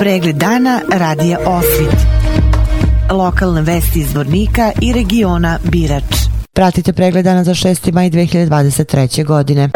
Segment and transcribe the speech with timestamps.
[0.00, 1.96] Pregled dana radija Osvit.
[3.10, 6.04] Lokalne vesti iz Vornika i regiona Birač.
[6.52, 7.92] Pratite pregled dana za 6.
[7.92, 9.24] maj 2023.
[9.24, 9.70] godine.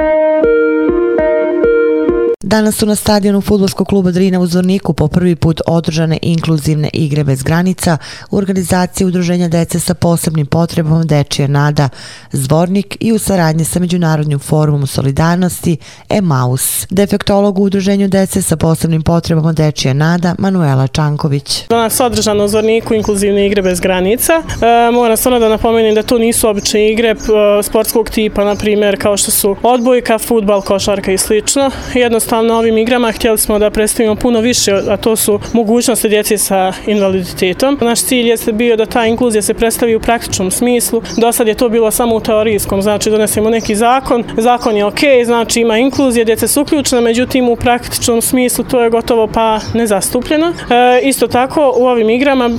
[2.46, 7.24] Danas su na stadionu futbolskog kluba Drina u Zvorniku po prvi put održane inkluzivne igre
[7.24, 7.96] bez granica
[8.30, 11.88] u organizaciji Udruženja dece sa posebnim potrebom Dečija Nada
[12.32, 15.76] Zvornik i u saradnji sa Međunarodnim forumom solidarnosti
[16.08, 16.86] EMAUS.
[16.90, 21.68] Defektolog u Udruženju dece sa posebnim potrebama Dečija Nada Manuela Čanković.
[21.68, 24.32] Danas održano u Zvorniku inkluzivne igre bez granica.
[24.32, 27.16] E, moram stvarno da napomenem da to nisu obične igre e,
[27.62, 31.70] sportskog tipa, na primjer kao što su odbojka, futbal, košarka i slično.
[31.94, 36.38] Jednostavno jednostavno ovim igrama htjeli smo da predstavimo puno više, a to su mogućnosti djece
[36.38, 37.78] sa invaliditetom.
[37.80, 41.02] Naš cilj je bio da ta inkluzija se predstavi u praktičnom smislu.
[41.16, 45.00] Do sad je to bilo samo u teorijskom, znači donesemo neki zakon, zakon je ok,
[45.24, 50.46] znači ima inkluzija, djeca su uključena, međutim u praktičnom smislu to je gotovo pa nezastupljeno.
[50.46, 52.50] E, isto tako u ovim igrama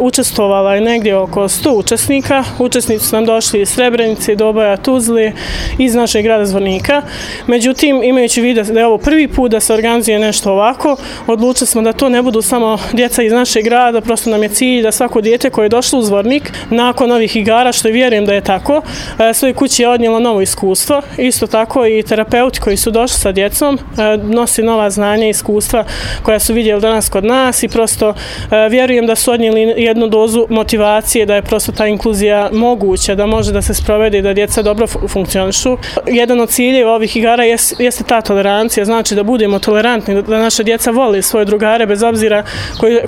[0.00, 2.44] učestvovala je negdje oko 100 učesnika.
[2.58, 5.32] Učesnici su nam došli iz Srebrenice, Doboja, Tuzli,
[5.78, 7.02] iz našeg grada Zvornika.
[7.46, 10.96] Međutim, imajući vidio da je ovo prvi prvi put da se organizuje nešto ovako.
[11.26, 14.82] Odlučili smo da to ne budu samo djeca iz našeg grada, prosto nam je cilj
[14.82, 18.40] da svako dijete koje je došlo u Zvornik nakon ovih igara, što vjerujem da je
[18.40, 18.82] tako,
[19.18, 21.02] e, svoje kući je odnijelo novo iskustvo.
[21.18, 25.84] Isto tako i terapeuti koji su došli sa djecom e, nosi nova znanja i iskustva
[26.22, 30.46] koja su vidjeli danas kod nas i prosto e, vjerujem da su odnijeli jednu dozu
[30.50, 34.62] motivacije da je prosto ta inkluzija moguća, da može da se sprovede i da djeca
[34.62, 35.76] dobro funkcionišu.
[36.06, 37.44] Jedan od ciljeva ovih igara
[37.78, 42.02] jeste ta tolerancija, znači znači da budemo tolerantni, da naša djeca vole svoje drugare bez
[42.02, 42.44] obzira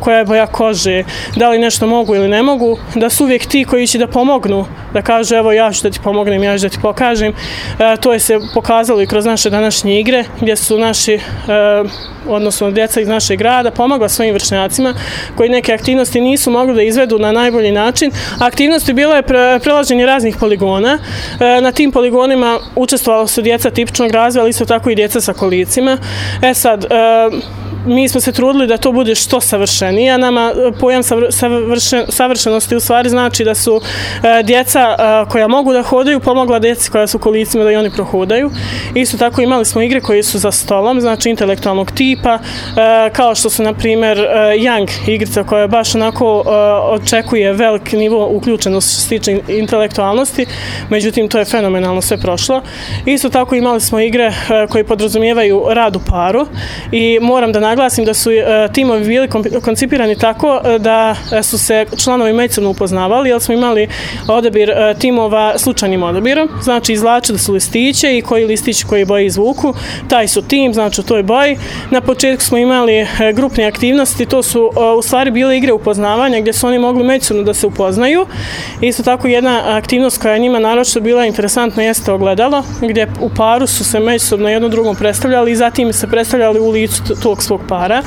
[0.01, 1.05] koja je boja kože,
[1.37, 4.67] da li nešto mogu ili ne mogu, da su uvijek ti koji će da pomognu,
[4.93, 7.33] da kažu evo ja ću da ti pomognem, ja ću da ti pokažem.
[7.33, 11.21] E, to je se pokazalo i kroz naše današnje igre gdje su naši e,
[12.29, 14.95] odnosno djeca iz našeg grada, pomogla svojim vršnjacima
[15.35, 18.11] koji neke aktivnosti nisu mogli da izvedu na najbolji način.
[18.41, 20.99] Aktivnosti bilo je pre, prelaženje raznih poligona.
[21.41, 25.33] E, na tim poligonima učestvovalo su djeca tipičnog razvoja, ali isto tako i djeca sa
[25.33, 25.99] kolicima.
[26.43, 26.89] E sad, e,
[27.87, 30.19] mi smo se trudili da to bude što savršenije.
[30.19, 33.81] Nama e, pojam savršen, savršenosti u stvari znači da su
[34.23, 37.91] e, djeca e, koja mogu da hodaju pomogla djeci koja su kolicima da i oni
[37.91, 38.51] prohodaju.
[38.95, 43.51] Isto tako imali smo igre koje su za stolom, znači intelektualnog tipa, e, kao što
[43.51, 44.25] su na primjer e,
[44.59, 46.43] Young igrica koja baš onako
[46.91, 50.47] očekuje velik nivo uključenosti što se tiče intelektualnosti,
[50.91, 52.63] međutim to je fenomenalno sve prošlo.
[53.07, 54.33] Isto tako imali smo igre
[54.71, 56.47] koje podrazumijevaju rad u paru
[56.93, 59.29] i moram da naglasim da su e, timovi bili
[59.65, 63.89] koncipirani tako e, da e, su se članovi međusobno upoznavali, jer smo imali
[64.29, 69.75] odabir e, timova slučajnim odabirom, znači izlačili su listiće i koji listić koji boje izvuku,
[70.09, 71.59] taj su tim, znači u toj boji.
[71.91, 76.53] Na početku smo imali e, grupne aktivnosti, to su u stvari bile igre upoznavanja gdje
[76.53, 78.27] su oni mogli međusobno da se upoznaju.
[78.81, 83.67] Isto tako jedna aktivnost koja je njima naročito bila interesantna jeste ogledalo, gdje u paru
[83.67, 88.03] su se međusobno jedno drugom predstavljali i zatim se predstavljali u licu tog svog para.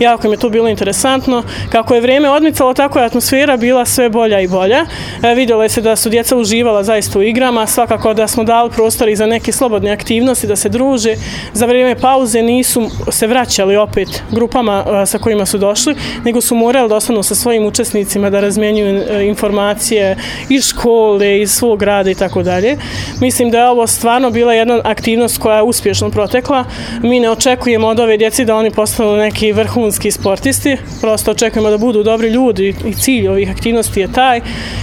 [0.00, 1.42] Jako mi je to bilo interesantno.
[1.72, 4.84] Kako je vrijeme odmicalo, tako je atmosfera bila sve bolja i bolja.
[5.22, 8.70] E, vidjelo je se da su djeca uživala zaista u igrama, svakako da smo dali
[8.70, 11.14] prostor i za neke slobodne aktivnosti, da se druže.
[11.52, 15.94] Za vrijeme pauze nisu se vraćali opet grupama a, sa kojima su došli,
[16.24, 20.16] nego su morali da ostanu sa svojim učesnicima da razmjenjuju e, informacije
[20.48, 22.76] iz škole, iz svog rada i tako dalje.
[23.20, 26.64] Mislim da je ovo stvarno bila jedna aktivnost koja je uspješno protekla.
[27.02, 30.76] Mi ne očekujemo od ove djeci da oni postanu postanu neki vrhunski sportisti.
[31.00, 34.40] Prosto očekujemo da budu dobri ljudi i cilj ovih aktivnosti je taj.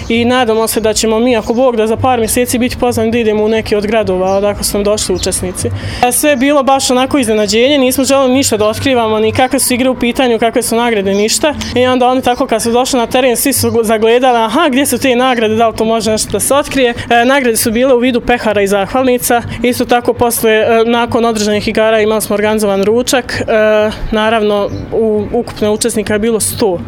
[0.10, 3.18] I nadamo se da ćemo mi, ako Bog, da za par mjeseci biti pozvani da
[3.18, 5.70] idemo u neki od gradova odako su nam došli učesnici.
[6.12, 9.90] Sve je bilo baš onako iznenađenje, nismo želeli ništa da otkrivamo, ni kakve su igre
[9.90, 11.54] u pitanju, kakve su nagrade, ništa.
[11.76, 14.98] I onda oni tako kad su došli na teren, svi su zagledali, aha, gdje su
[14.98, 16.94] te nagrade, da li to može nešto da se otkrije.
[17.10, 19.42] E, nagrade su bile u vidu pehara i zahvalnica.
[19.64, 23.42] Isto tako, posle, e, nakon održanih igara imali smo organizovan ručak.
[23.42, 23.46] E,
[24.12, 26.80] naravno u ukupno učesnika je bilo 100.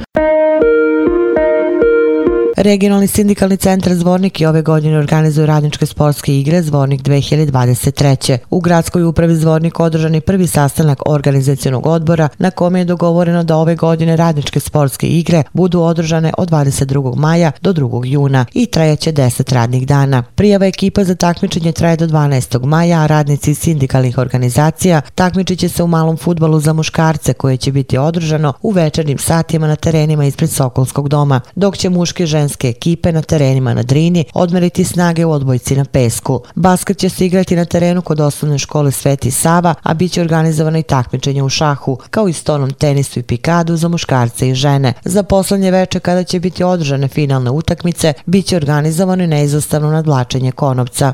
[2.57, 8.37] Regionalni sindikalni centar Zvornik i ove godine organizuje radničke sportske igre Zvornik 2023.
[8.49, 13.57] U gradskoj upravi Zvornik održan je prvi sastanak organizacijonog odbora na kome je dogovoreno da
[13.57, 17.15] ove godine radničke sportske igre budu održane od 22.
[17.15, 18.05] maja do 2.
[18.05, 20.23] juna i trajeće 10 radnih dana.
[20.35, 22.65] Prijava ekipa za takmičenje traje do 12.
[22.65, 27.71] maja, a radnici sindikalnih organizacija takmičit će se u malom futbalu za muškarce koje će
[27.71, 32.69] biti održano u večernim satima na terenima ispred Sokolskog doma, dok će muški žen ženske
[32.69, 36.41] ekipe na terenima na Drini odmeriti snage u odbojci na pesku.
[36.55, 40.79] Basket će se igrati na terenu kod osnovne škole Sveti Sava, a bit će organizovano
[40.79, 44.93] i takmičenje u šahu, kao i stonom tenisu i pikadu za muškarce i žene.
[45.05, 50.51] Za poslednje veče kada će biti održane finalne utakmice, bit će organizovano i neizostavno nadlačenje
[50.51, 51.13] konopca.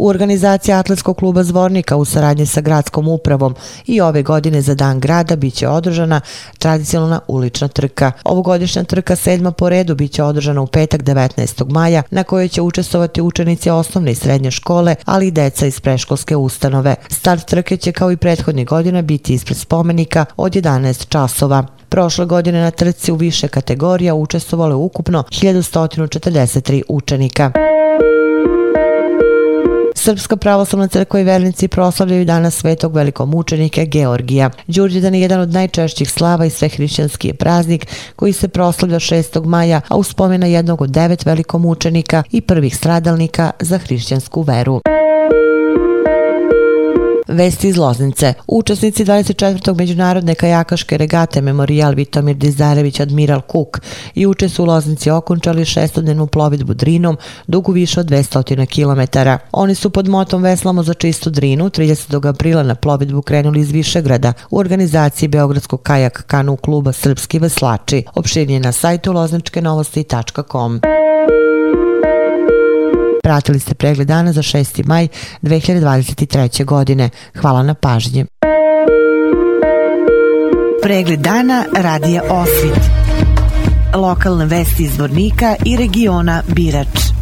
[0.00, 3.54] U organizaciji Atletskog kluba Zvornika u saradnji sa gradskom upravom
[3.86, 6.20] i ove godine za dan grada biće održana
[6.58, 8.12] tradicionalna ulična trka.
[8.24, 11.70] Ovogodišnja trka sedma po redu biće održana u petak 19.
[11.70, 16.36] maja na kojoj će učestovati učenici osnovne i srednje škole, ali i deca iz preškolske
[16.36, 16.94] ustanove.
[17.08, 21.66] Start trke će kao i prethodnih godina biti ispred spomenika od 11 časova.
[21.88, 27.52] Prošle godine na trci u više kategorija učestvovalo je ukupno 1143 učenika.
[30.02, 34.50] Srpska pravoslavna crkva i vernici proslavljaju danas svetog velikog mučenika Georgija.
[34.66, 37.86] Đurđedan je jedan od najčešćih slava i svehrišćanski je praznik
[38.16, 39.44] koji se proslavlja 6.
[39.44, 44.80] maja, a uspomena jednog od devet velikomučenika i prvih stradalnika za hrišćansku veru.
[47.30, 48.34] Vesti iz Loznice.
[48.46, 49.78] Učesnici 24.
[49.78, 53.80] međunarodne kajakaške regate Memorial Vitomir Dizarević Admiral Cook
[54.14, 57.16] i uče su u Loznici okončali šestodnevnu plovidbu Drinom
[57.46, 59.18] dugu više od 200 km.
[59.52, 62.28] Oni su pod motom Veslamo za čistu Drinu 30.
[62.28, 68.04] aprila na plovidbu krenuli iz Višegrada u organizaciji Beogradskog kajak kanu kluba Srpski veslači.
[68.14, 70.80] Opširnije na sajtu lozničkenovosti.com.
[73.30, 74.86] Pratili ste pregled dana za 6.
[74.86, 75.08] maj
[75.42, 76.64] 2023.
[76.64, 77.10] godine.
[77.40, 78.24] Hvala na pažnji.
[80.82, 82.82] Pregled dana radija Osvit.
[83.94, 87.19] Lokalne vesti iz Vornika i regiona Birač.